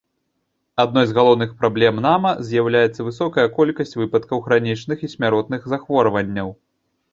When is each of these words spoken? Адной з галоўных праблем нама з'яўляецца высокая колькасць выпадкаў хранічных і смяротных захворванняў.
Адной 0.83 1.03
з 1.09 1.13
галоўных 1.17 1.51
праблем 1.59 1.99
нама 2.05 2.31
з'яўляецца 2.47 3.07
высокая 3.09 3.45
колькасць 3.59 3.95
выпадкаў 4.01 4.43
хранічных 4.49 4.97
і 5.09 5.13
смяротных 5.15 5.71
захворванняў. 5.77 6.49